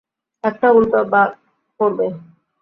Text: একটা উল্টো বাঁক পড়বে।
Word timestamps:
একটা 0.43 0.67
উল্টো 0.71 0.99
বাঁক 1.13 1.31
পড়বে। 1.79 2.07